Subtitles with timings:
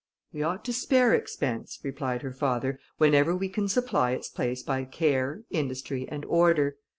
[0.33, 4.83] "We ought to spare expense," replied her father, "whenever we can supply its place by
[4.85, 6.77] care, industry, and order.